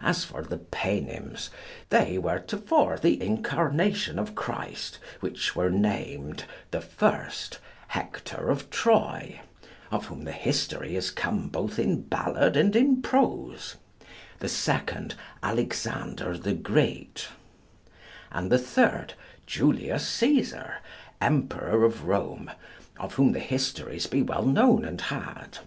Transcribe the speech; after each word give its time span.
As 0.00 0.22
for 0.22 0.42
the 0.42 0.58
Paynims, 0.58 1.50
they 1.88 2.16
were 2.16 2.38
to 2.38 2.56
fore 2.58 2.96
the 2.96 3.20
Incarnation 3.20 4.20
of 4.20 4.36
Christ, 4.36 5.00
which 5.18 5.56
were 5.56 5.68
named 5.68 6.44
the 6.70 6.80
first, 6.80 7.58
Hector 7.88 8.50
of 8.50 8.70
Troy, 8.70 9.40
of 9.90 10.06
whom 10.06 10.22
the 10.22 10.30
history 10.30 10.94
is 10.94 11.10
come 11.10 11.48
both 11.48 11.80
in 11.80 12.02
ballad 12.02 12.56
and 12.56 12.76
in 12.76 13.02
prose 13.02 13.74
the 14.38 14.48
second, 14.48 15.16
Alexander 15.42 16.38
the 16.38 16.54
Great; 16.54 17.26
and 18.30 18.52
the 18.52 18.60
third, 18.60 19.14
Julius 19.44 20.04
Cæsar, 20.08 20.74
Emperor 21.20 21.82
of 21.82 22.06
Rome, 22.06 22.48
of 23.00 23.14
whom 23.14 23.32
the 23.32 23.40
histories 23.40 24.06
be 24.06 24.22
well 24.22 24.44
known 24.46 24.84
and 24.84 25.00
had. 25.00 25.58